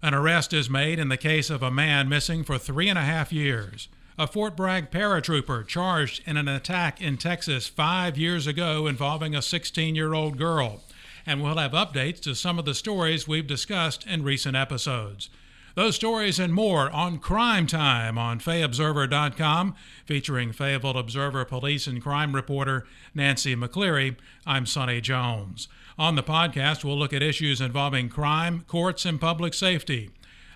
[0.00, 3.02] An arrest is made in the case of a man missing for three and a
[3.02, 3.88] half years.
[4.16, 9.42] A Fort Bragg paratrooper charged in an attack in Texas five years ago involving a
[9.42, 10.82] 16 year old girl.
[11.26, 15.30] And we'll have updates to some of the stories we've discussed in recent episodes.
[15.78, 22.34] Those stories and more on Crime Time on FayObserver.com, featuring Fayetteville Observer police and crime
[22.34, 22.84] reporter
[23.14, 24.16] Nancy McCleary.
[24.44, 25.68] I'm Sonny Jones.
[25.96, 30.10] On the podcast, we'll look at issues involving crime, courts, and public safety,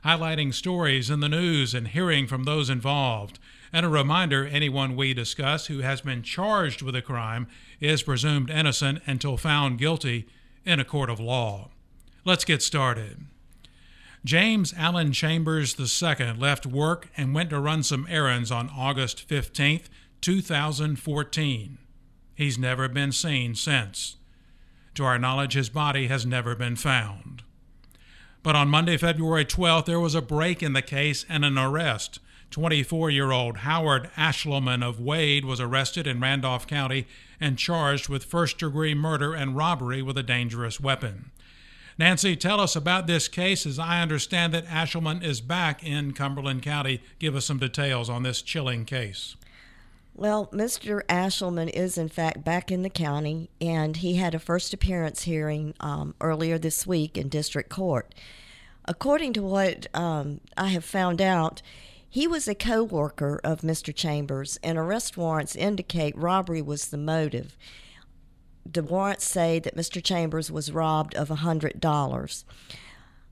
[0.05, 3.39] highlighting stories in the news and hearing from those involved.
[3.73, 7.47] And a reminder anyone we discuss who has been charged with a crime
[7.79, 10.27] is presumed innocent until found guilty
[10.67, 11.71] in a court of law.
[12.25, 13.27] Let's get started.
[14.25, 19.81] James Allan Chambers II left work and went to run some errands on August 15,
[20.21, 21.79] 2014.
[22.37, 24.17] He's never been seen since.
[24.95, 27.43] To our knowledge, his body has never been found.
[28.45, 32.21] But on Monday, February 12th, there was a break in the case and an arrest.
[32.53, 37.09] 24 year old Howard Ashelman of Wade was arrested in Randolph County
[37.41, 41.33] and charged with first degree murder and robbery with a dangerous weapon.
[41.99, 46.63] Nancy, tell us about this case as I understand that Ashelman is back in Cumberland
[46.63, 47.03] County.
[47.19, 49.37] Give us some details on this chilling case.
[50.15, 51.03] Well, Mr.
[51.07, 55.75] Ashelman is in fact back in the county, and he had a first appearance hearing
[55.81, 58.15] um, earlier this week in district court.
[58.85, 61.63] According to what um, I have found out,
[62.09, 63.95] he was a co worker of Mr.
[63.95, 67.57] Chambers, and arrest warrants indicate robbery was the motive
[68.71, 70.03] the warrants say that Mr.
[70.03, 72.45] Chambers was robbed of $100.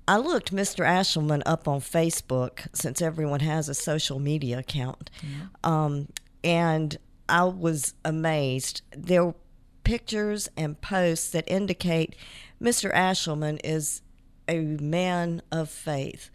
[0.09, 0.85] I looked Mr.
[0.85, 5.11] Ashelman up on Facebook since everyone has a social media account.
[5.23, 5.47] Yeah.
[5.63, 6.09] Um,
[6.43, 8.83] and I was amazed.
[8.97, 9.35] There were
[9.85, 12.17] pictures and posts that indicate
[12.61, 12.93] Mr.
[12.93, 14.03] Ashelman is
[14.49, 16.31] a man of faith.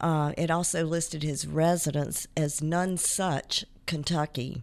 [0.00, 4.62] Uh, it also listed his residence as Nonesuch, Kentucky.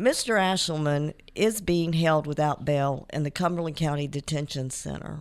[0.00, 0.40] Mr.
[0.40, 5.18] Ashelman is being held without bail in the Cumberland County Detention Center.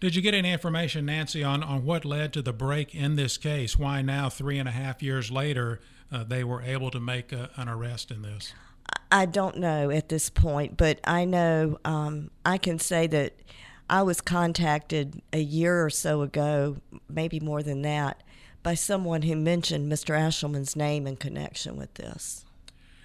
[0.00, 3.36] Did you get any information, Nancy, on, on what led to the break in this
[3.36, 3.78] case?
[3.78, 5.78] Why now, three and a half years later,
[6.10, 8.54] uh, they were able to make a, an arrest in this?
[9.12, 13.34] I don't know at this point, but I know um, I can say that
[13.88, 16.78] I was contacted a year or so ago,
[17.08, 18.24] maybe more than that,
[18.64, 20.18] by someone who mentioned Mr.
[20.18, 22.44] Ashelman's name in connection with this.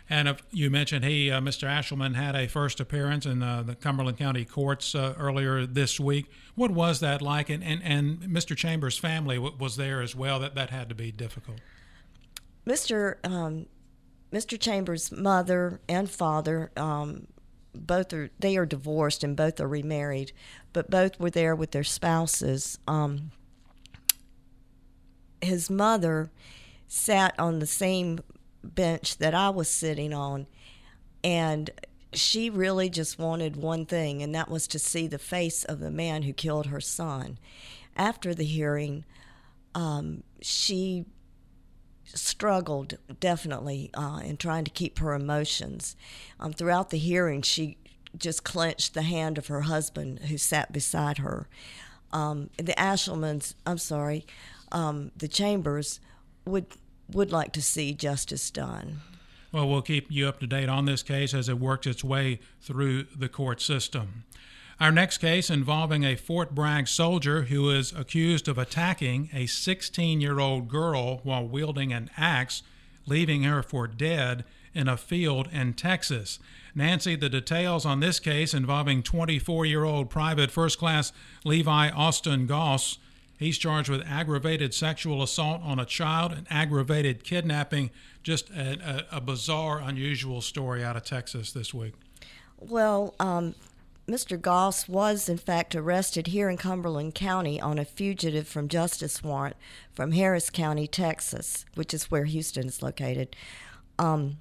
[0.10, 1.68] And if you mentioned he, uh, Mr.
[1.68, 6.30] Ashelman, had a first appearance in uh, the Cumberland County courts uh, earlier this week.
[6.56, 7.50] What was that like?
[7.50, 8.56] And, and, and Mr.
[8.56, 10.40] Chambers' family was there as well.
[10.40, 11.60] That that had to be difficult.
[12.68, 13.16] Mr.
[13.26, 13.68] Um,
[14.32, 14.60] Mr.
[14.60, 17.28] Chambers' mother and father, um,
[17.74, 20.32] both are they are divorced and both are remarried,
[20.74, 22.78] but both were there with their spouses.
[22.88, 23.32] Um,
[25.42, 26.32] his mother
[26.88, 28.20] sat on the same
[28.64, 30.48] bench that I was sitting on,
[31.24, 31.70] and
[32.14, 35.92] she really just wanted one thing, and that was to see the face of the
[35.92, 37.38] man who killed her son.
[37.96, 39.06] After the hearing,
[39.76, 41.06] um, she
[42.06, 45.96] struggled definitely uh, in trying to keep her emotions.
[46.40, 47.78] Um, throughout the hearing, she
[48.18, 51.48] just clenched the hand of her husband who sat beside her.
[52.12, 54.26] Um, the Ashelmans, I'm sorry,
[54.72, 56.00] um, the Chambers
[56.46, 56.68] would
[57.12, 59.02] would like to see justice done.
[59.52, 62.40] Well, we'll keep you up to date on this case as it works its way
[62.62, 64.24] through the court system.
[64.80, 70.20] Our next case involving a Fort Bragg soldier who is accused of attacking a 16
[70.20, 72.64] year old girl while wielding an axe,
[73.06, 74.44] leaving her for dead
[74.74, 76.40] in a field in Texas.
[76.74, 81.14] Nancy, the details on this case involving 24 year old Private First Class
[81.46, 82.98] Levi Austin Goss
[83.38, 87.92] He's charged with aggravated sexual assault on a child and aggravated kidnapping.
[88.22, 91.94] Just a, a, a bizarre, unusual story out of Texas this week.
[92.60, 93.56] Well, um,
[94.08, 94.40] Mr.
[94.40, 99.56] Goss was, in fact, arrested here in Cumberland County on a fugitive from justice warrant
[99.94, 103.36] from Harris County, Texas, which is where Houston is located.
[103.98, 104.38] Um,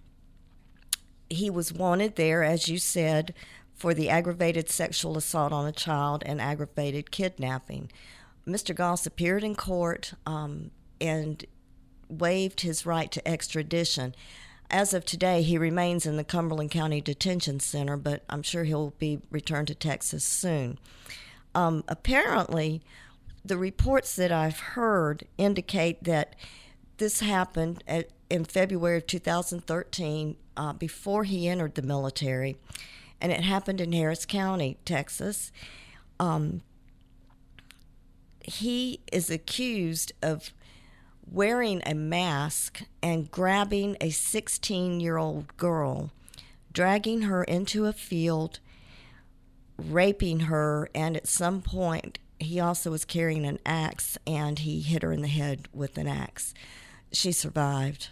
[1.31, 3.35] he was wanted there, as you said,
[3.75, 7.91] for the aggravated sexual assault on a child and aggravated kidnapping.
[8.47, 8.75] Mr.
[8.75, 11.45] Goss appeared in court um, and
[12.09, 14.15] waived his right to extradition.
[14.71, 18.95] As of today, he remains in the Cumberland County Detention Center, but I'm sure he'll
[18.99, 20.79] be returned to Texas soon.
[21.55, 22.83] Um, apparently,
[23.45, 26.35] the reports that I've heard indicate that
[26.97, 32.57] this happened at, in February of 2013 uh, before he entered the military,
[33.21, 35.53] and it happened in Harris County, Texas.
[36.19, 36.63] Um,
[38.45, 40.53] he is accused of
[41.31, 46.11] wearing a mask and grabbing a 16 year old girl,
[46.73, 48.61] dragging her into a field,
[49.79, 55.03] raping her, and at some point, he also was carrying an axe and he hit
[55.03, 56.53] her in the head with an axe.
[57.13, 58.09] She survived.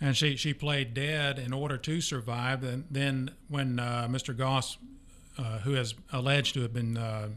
[0.00, 2.64] And she, she played dead in order to survive.
[2.64, 4.36] And then, when uh, Mr.
[4.36, 4.78] Goss,
[5.38, 7.28] uh, who has alleged to have been uh,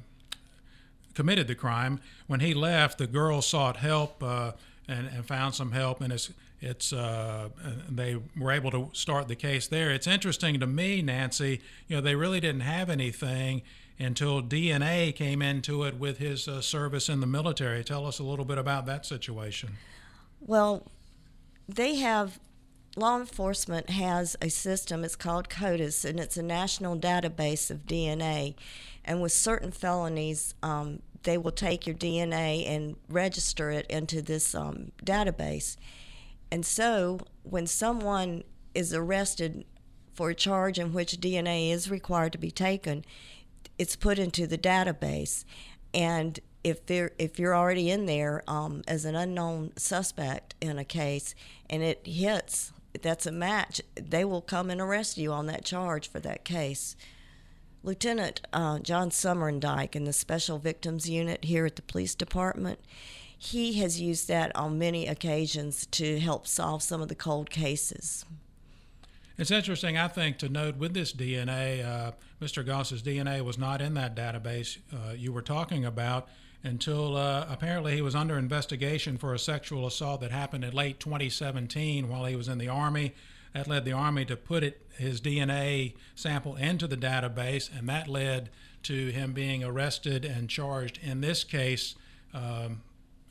[1.14, 2.00] committed the crime.
[2.28, 4.54] When he left, the girl sought help uh,
[4.88, 7.50] and, and, found some help, and it's it's uh,
[7.90, 9.92] they were able to start the case there.
[9.92, 11.62] It's interesting to me, Nancy.
[11.88, 13.64] You know, they really didn't have anything
[14.00, 17.84] until DNA came into it with his uh, service in the military.
[17.84, 19.78] Tell us a little bit about that situation.
[20.40, 20.88] Well,
[21.68, 22.40] they have
[22.96, 25.04] law enforcement has a system.
[25.04, 28.56] It's called CODIS, and it's a national database of DNA.
[29.06, 34.54] And with certain felonies, um, they will take your DNA and register it into this
[34.56, 35.78] um, database.
[36.52, 39.66] And so, when someone is arrested
[40.14, 43.04] for a charge in which DNA is required to be taken,
[43.78, 45.46] it's put into the database.
[45.94, 50.86] And if they're if you're already in there um, as an unknown suspect in a
[50.86, 51.36] case
[51.70, 52.72] and it hits
[53.02, 56.96] that's a match, they will come and arrest you on that charge for that case.
[57.84, 62.80] Lieutenant uh, John Summerdike in the Special Victims Unit here at the police department,
[63.38, 68.24] he has used that on many occasions to help solve some of the cold cases.
[69.38, 72.66] It's interesting, I think, to note with this DNA, uh, Mr.
[72.66, 76.30] Goss's DNA was not in that database uh, you were talking about
[76.64, 81.02] until uh, apparently he was under investigation for a sexual assault that happened in late
[81.02, 83.14] 2017 while he was in the Army.
[83.54, 88.08] That led the Army to put it, his DNA sample into the database, and that
[88.08, 88.50] led
[88.84, 91.00] to him being arrested and charged.
[91.02, 91.96] In this case,
[92.34, 92.82] um,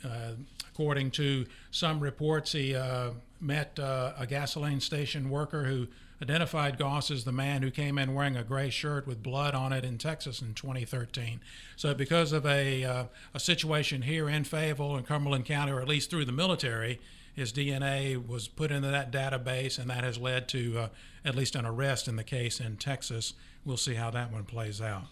[0.05, 0.33] uh,
[0.71, 3.11] according to some reports, he uh,
[3.41, 5.89] met uh, a gasoline station worker who
[6.23, 9.73] identified Goss as the man who came in wearing a gray shirt with blood on
[9.73, 11.41] it in Texas in 2013.
[11.77, 13.05] So, because of a, uh,
[13.35, 17.01] a situation here in Fayetteville and Cumberland County, or at least through the military,
[17.35, 20.89] his DNA was put into that database, and that has led to uh,
[21.25, 23.35] at least an arrest in the case in Texas.
[23.65, 25.05] We'll see how that one plays out.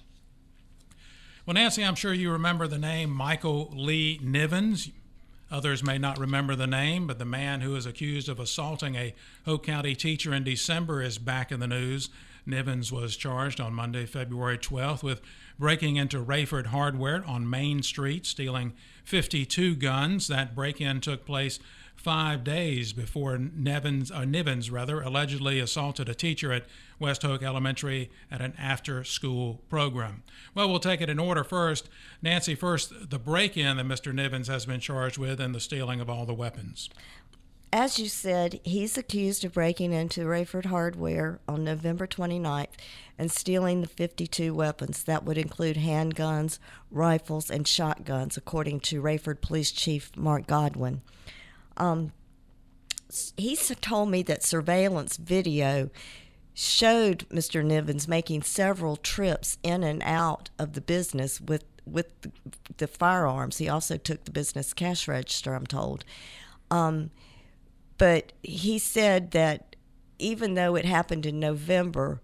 [1.46, 4.90] Well, Nancy, I'm sure you remember the name Michael Lee Nivens.
[5.50, 9.14] Others may not remember the name, but the man who is accused of assaulting a
[9.46, 12.08] Hoke County teacher in December is back in the news.
[12.46, 15.20] Nivens was charged on Monday, February 12th, with
[15.58, 18.72] breaking into Raeford Hardware on Main Street, stealing
[19.04, 20.28] 52 guns.
[20.28, 21.58] That break in took place
[22.02, 26.64] five days before Nevins, uh, Nivens rather, allegedly assaulted a teacher at
[26.98, 30.22] West Hoke Elementary at an after school program.
[30.54, 31.90] Well, we'll take it in order first.
[32.22, 34.14] Nancy, first, the break in that Mr.
[34.14, 36.88] Nivens has been charged with and the stealing of all the weapons.
[37.72, 42.66] As you said, he's accused of breaking into Raeford Hardware on November 29th
[43.18, 45.04] and stealing the 52 weapons.
[45.04, 46.58] That would include handguns,
[46.90, 51.02] rifles, and shotguns, according to Raeford Police Chief Mark Godwin.
[51.80, 52.12] Um,
[53.36, 55.88] he's told me that surveillance video
[56.52, 57.64] showed Mr.
[57.64, 62.30] Nivens making several trips in and out of the business with with the,
[62.76, 63.56] the firearms.
[63.56, 65.54] He also took the business cash register.
[65.54, 66.04] I'm told,
[66.70, 67.10] um,
[67.96, 69.74] but he said that
[70.18, 72.20] even though it happened in November,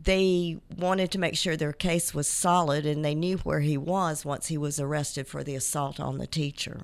[0.00, 4.24] they wanted to make sure their case was solid and they knew where he was
[4.24, 6.82] once he was arrested for the assault on the teacher.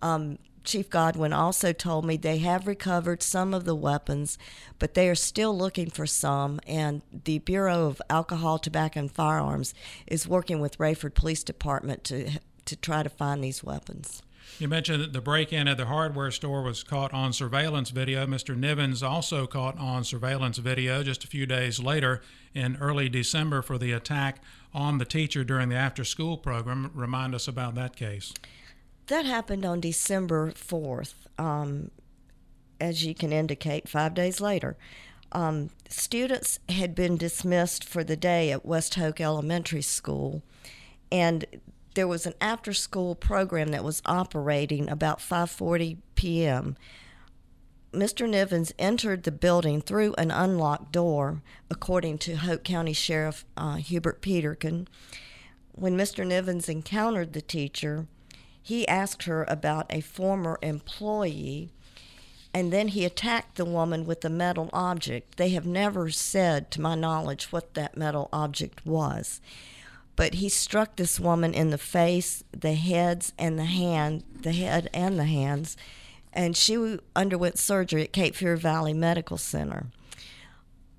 [0.00, 4.38] Um, Chief Godwin also told me they have recovered some of the weapons,
[4.78, 9.74] but they are still looking for some, and the Bureau of Alcohol, Tobacco, and Firearms
[10.06, 14.22] is working with Raeford Police Department to to try to find these weapons.
[14.58, 18.26] You mentioned that the break in at the hardware store was caught on surveillance video.
[18.26, 18.58] Mr.
[18.58, 22.20] Nivens also caught on surveillance video just a few days later
[22.54, 24.42] in early December for the attack
[24.72, 26.90] on the teacher during the after school program.
[26.94, 28.32] Remind us about that case
[29.06, 31.90] that happened on December 4th, um,
[32.80, 34.76] as you can indicate, five days later.
[35.32, 40.42] Um, students had been dismissed for the day at West Hoke Elementary School,
[41.10, 41.44] and
[41.94, 46.76] there was an after-school program that was operating about 5:40 p.m.
[47.92, 48.28] Mr.
[48.28, 54.20] Nivens entered the building through an unlocked door, according to Hoke County Sheriff uh, Hubert
[54.20, 54.88] Peterkin.
[55.72, 56.26] When Mr.
[56.26, 58.06] Nivens encountered the teacher,
[58.64, 61.70] he asked her about a former employee
[62.54, 65.36] and then he attacked the woman with a metal object.
[65.36, 69.40] They have never said, to my knowledge, what that metal object was.
[70.16, 74.88] but he struck this woman in the face, the heads, and the hand, the head
[74.94, 75.76] and the hands,
[76.32, 79.86] and she underwent surgery at Cape Fear Valley Medical Center.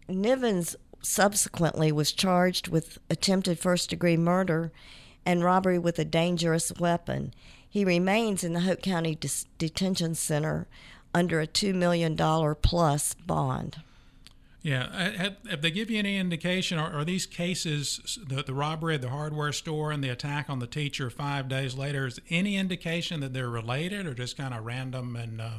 [0.10, 4.72] Nivens subsequently was charged with attempted first degree murder
[5.25, 7.34] and robbery with a dangerous weapon.
[7.67, 9.17] He remains in the Hoke County
[9.58, 10.67] Detention Center
[11.13, 12.15] under a $2 million
[12.62, 13.77] plus bond.
[14.65, 14.88] Yeah.
[14.91, 16.79] Uh, have, have, they give you any indication?
[16.79, 20.58] Are, are these cases, the, the robbery at the hardware store and the attack on
[20.58, 24.65] the teacher five days later, is any indication that they're related or just kind of
[24.65, 25.39] random and.
[25.39, 25.50] Uh...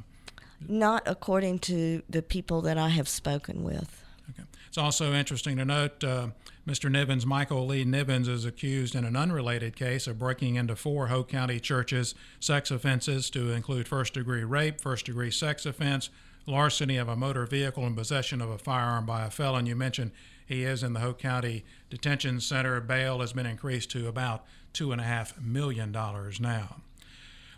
[0.66, 4.02] Not according to the people that I have spoken with.
[4.30, 4.42] Okay.
[4.76, 6.28] It's also interesting to note uh,
[6.68, 6.90] Mr.
[6.90, 11.30] Nivens, Michael Lee Nivens, is accused in an unrelated case of breaking into four Hoke
[11.30, 16.10] County churches sex offenses to include first degree rape, first degree sex offense,
[16.44, 19.64] larceny of a motor vehicle, and possession of a firearm by a felon.
[19.64, 20.10] You mentioned
[20.44, 22.78] he is in the Hoke County Detention Center.
[22.78, 26.76] Bail has been increased to about $2.5 million now.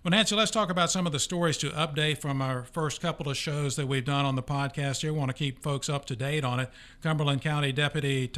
[0.05, 3.28] Well, Nancy, let's talk about some of the stories to update from our first couple
[3.28, 5.12] of shows that we've done on the podcast here.
[5.12, 6.71] We want to keep folks up to date on it.
[7.02, 8.28] Cumberland County Deputy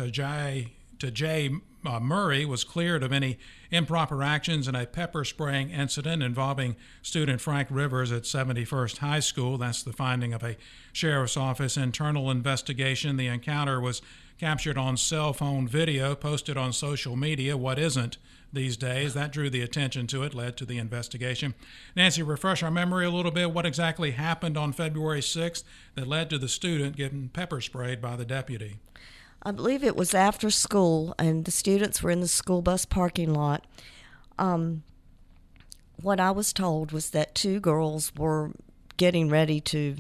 [1.01, 3.39] Tajay, Tajay uh, Murray was cleared of any
[3.71, 9.59] improper actions in a pepper spraying incident involving student Frank Rivers at 71st High School.
[9.59, 10.57] That's the finding of a
[10.93, 13.17] sheriff's office internal investigation.
[13.17, 14.03] The encounter was
[14.39, 17.57] captured on cell phone video, posted on social media.
[17.57, 18.19] What isn't?
[18.53, 19.15] these days.
[19.15, 21.55] That drew the attention to it, led to the investigation.
[21.95, 23.53] Nancy, refresh our memory a little bit.
[23.53, 25.63] What exactly happened on February 6th
[25.95, 28.79] that led to the student getting pepper sprayed by the deputy?
[29.43, 33.33] I believe it was after school, and the students were in the school bus parking
[33.33, 33.67] lot.
[34.39, 34.83] Um,
[36.03, 38.53] what I was told was that two girls were
[38.97, 39.97] getting ready to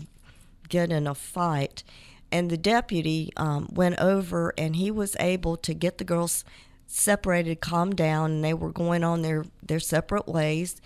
[0.68, 1.82] get in a fight,
[2.30, 6.44] and the deputy um, went over and he was able to get the girls
[6.86, 10.80] separated, calmed down, and they were going on their, their separate ways.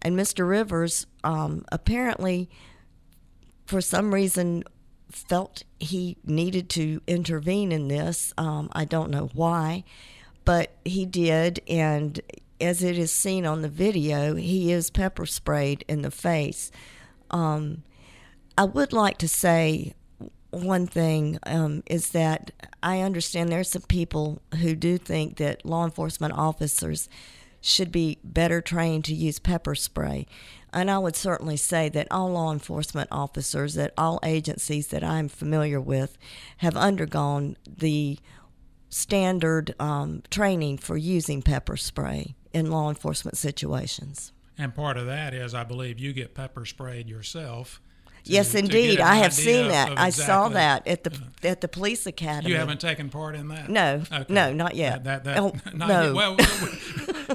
[0.00, 0.48] And Mr.
[0.48, 2.48] Rivers um, apparently,
[3.66, 4.64] for some reason,
[5.10, 8.32] felt he needed to intervene in this.
[8.36, 9.84] Um, I don't know why,
[10.44, 11.60] but he did.
[11.68, 12.20] And
[12.60, 16.70] as it is seen on the video, he is pepper sprayed in the face.
[17.30, 17.82] Um,
[18.56, 19.94] I would like to say
[20.50, 22.50] one thing um, is that
[22.82, 27.08] I understand there are some people who do think that law enforcement officers
[27.60, 30.26] should be better trained to use pepper spray.
[30.72, 35.28] And I would certainly say that all law enforcement officers at all agencies that I'm
[35.28, 36.18] familiar with
[36.58, 38.18] have undergone the
[38.90, 44.32] standard um, training for using pepper spray in law enforcement situations.
[44.56, 47.80] And part of that is, I believe, you get pepper sprayed yourself
[48.24, 49.92] yes, indeed, I have seen that.
[49.92, 52.50] Exactly, I saw that at the uh, at the police academy.
[52.50, 53.68] You haven't taken part in that?
[53.68, 54.32] No, okay.
[54.32, 55.04] no, not yet.
[55.04, 56.02] That, that, oh, not no.
[56.02, 56.14] Yet.
[56.14, 56.36] Well,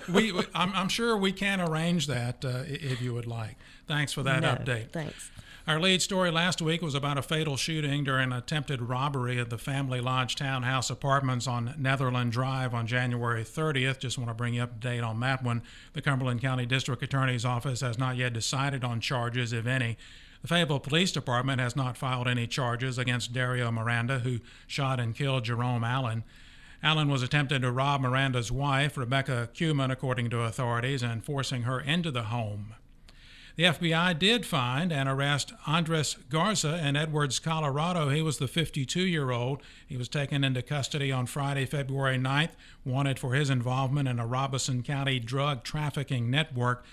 [0.14, 3.56] we, we, I'm, I'm, sure we can arrange that uh, if you would like.
[3.88, 4.92] Thanks for that no, update.
[4.92, 5.32] Thanks.
[5.66, 9.50] Our lead story last week was about a fatal shooting during an attempted robbery at
[9.50, 14.00] the Family Lodge Townhouse Apartments on Netherland Drive on January 30th.
[14.00, 15.62] Just want to bring you up to date on that one.
[15.94, 19.98] The Cumberland County District Attorney's Office has not yet decided on charges, if any.
[20.44, 25.16] The Fayetteville Police Department has not filed any charges against Dario Miranda, who shot and
[25.16, 26.26] killed Jerome Allen.
[26.84, 31.80] Allen was attempting to rob Miranda's wife, Rebecca Cuman, according to authorities, and forcing her
[31.80, 32.76] into the home.
[33.56, 38.10] The FBI did find and arrest Andres Garza in Edwards, Colorado.
[38.10, 39.62] He was the 52 year old.
[39.88, 42.52] He was taken into custody on Friday, February 9th,
[42.84, 46.84] wanted for his involvement in a Robeson County drug trafficking network.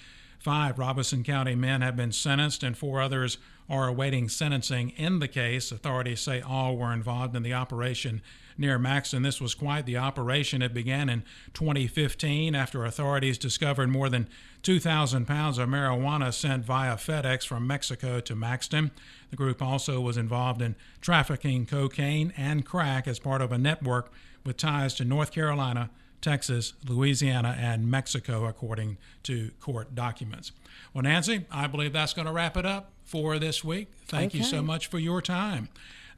[0.41, 3.37] Five Robeson County men have been sentenced, and four others
[3.69, 5.71] are awaiting sentencing in the case.
[5.71, 8.23] Authorities say all were involved in the operation
[8.57, 9.23] near Maxton.
[9.23, 10.63] This was quite the operation.
[10.63, 14.31] It began in 2015 after authorities discovered more than
[14.63, 18.93] 2,000 pounds of marijuana sent via FedEx from Mexico to Maxton.
[19.29, 24.11] The group also was involved in trafficking cocaine and crack as part of a network
[24.47, 25.91] with ties to North Carolina,
[26.21, 30.53] Texas, Louisiana, and Mexico, according to court documents.
[30.93, 33.89] Well, Nancy, I believe that's going to wrap it up for this week.
[34.07, 34.39] Thank okay.
[34.39, 35.69] you so much for your time.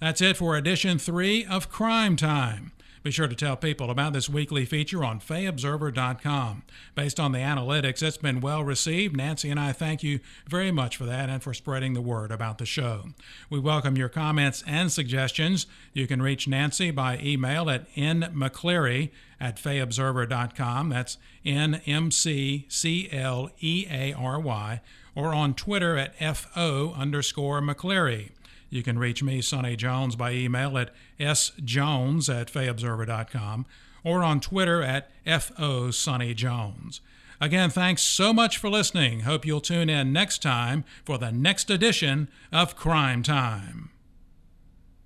[0.00, 2.72] That's it for edition three of Crime Time.
[3.02, 6.62] Be sure to tell people about this weekly feature on FayObserver.com.
[6.94, 9.16] Based on the analytics, it's been well received.
[9.16, 12.58] Nancy and I thank you very much for that and for spreading the word about
[12.58, 13.06] the show.
[13.50, 15.66] We welcome your comments and suggestions.
[15.92, 20.88] You can reach Nancy by email at nmccleary at fayobserver.com.
[20.88, 24.80] That's N M C C L E A R Y.
[25.14, 28.30] Or on Twitter at FO underscore McCleary.
[28.72, 33.66] You can reach me, Sonny Jones, by email at sjones at fayobserver.com
[34.02, 35.10] or on Twitter at
[35.42, 37.02] FO Sonny Jones.
[37.38, 39.20] Again, thanks so much for listening.
[39.20, 43.91] Hope you'll tune in next time for the next edition of Crime Time.